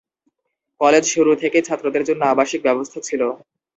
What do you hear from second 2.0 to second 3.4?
জন্য আবাসিক ব্যবস্থা ছিলো।